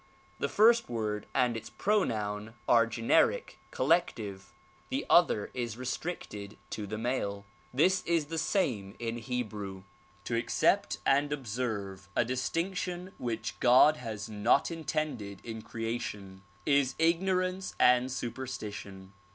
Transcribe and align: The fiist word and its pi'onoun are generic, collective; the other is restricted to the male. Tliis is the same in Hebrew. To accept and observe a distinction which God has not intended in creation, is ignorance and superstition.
The 0.39 0.47
fiist 0.49 0.89
word 0.89 1.27
and 1.31 1.55
its 1.55 1.69
pi'onoun 1.69 2.55
are 2.67 2.87
generic, 2.87 3.59
collective; 3.69 4.51
the 4.89 5.05
other 5.11 5.51
is 5.53 5.77
restricted 5.77 6.57
to 6.71 6.87
the 6.87 6.97
male. 6.97 7.45
Tliis 7.75 8.03
is 8.07 8.25
the 8.25 8.39
same 8.39 8.95
in 8.97 9.19
Hebrew. 9.19 9.83
To 10.23 10.35
accept 10.35 10.97
and 11.05 11.31
observe 11.31 12.09
a 12.15 12.25
distinction 12.25 13.11
which 13.19 13.59
God 13.59 13.97
has 13.97 14.27
not 14.27 14.71
intended 14.71 15.39
in 15.45 15.61
creation, 15.61 16.41
is 16.65 16.95
ignorance 16.97 17.75
and 17.79 18.11
superstition. 18.11 19.13